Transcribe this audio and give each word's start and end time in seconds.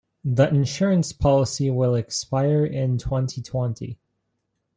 The 0.25 0.49
insurance 0.49 1.13
policy 1.13 1.69
will 1.69 1.93
expire 1.93 2.65
in 2.65 2.97
twenty-twenty. 2.97 3.99